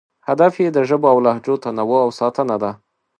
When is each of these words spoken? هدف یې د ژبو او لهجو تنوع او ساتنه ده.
هدف 0.27 0.53
یې 0.63 0.67
د 0.75 0.79
ژبو 0.89 1.07
او 1.13 1.17
لهجو 1.25 1.55
تنوع 1.63 1.99
او 2.05 2.11
ساتنه 2.19 2.55
ده. 2.63 2.71